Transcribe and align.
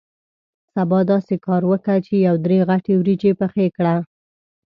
سبا 0.75 0.99
داسې 1.11 1.35
کار 1.45 1.61
وکه 1.71 1.95
چې 2.05 2.13
یو 2.27 2.35
درې 2.45 2.57
غټې 2.69 2.93
وریجې 2.97 3.31
پخې 3.39 3.65
کړې. 3.77 3.95